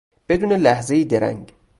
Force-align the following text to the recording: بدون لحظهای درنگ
بدون 0.29 0.53
لحظهای 0.53 1.05
درنگ 1.05 1.53